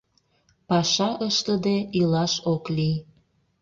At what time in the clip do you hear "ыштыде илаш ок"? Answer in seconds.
1.27-2.63